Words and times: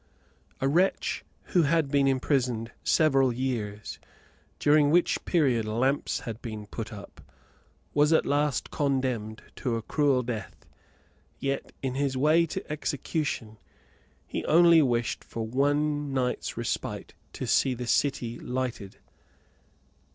A 0.59 0.67
wretch 0.67 1.23
who 1.53 1.61
had 1.61 1.91
been 1.91 2.07
imprisoned 2.07 2.71
several 2.83 3.31
years, 3.31 3.99
during 4.57 4.89
which 4.89 5.23
period 5.25 5.65
lamps 5.65 6.21
had 6.21 6.41
been 6.41 6.65
put 6.65 6.91
up, 6.91 7.21
was 7.93 8.11
at 8.11 8.25
last 8.25 8.71
condemned 8.71 9.43
to 9.57 9.75
a 9.75 9.83
cruel 9.83 10.23
death, 10.23 10.65
yet, 11.37 11.71
in 11.83 11.93
his 11.93 12.17
way 12.17 12.47
to 12.47 12.67
execution, 12.71 13.59
he 14.25 14.43
only 14.45 14.81
wished 14.81 15.23
for 15.23 15.45
one 15.45 16.11
night's 16.11 16.57
respite 16.57 17.13
to 17.33 17.45
see 17.45 17.75
the 17.75 17.85
city 17.85 18.39
lighted. 18.39 18.97